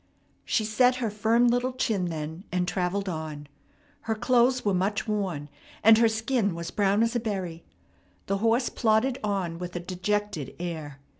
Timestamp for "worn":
5.07-5.47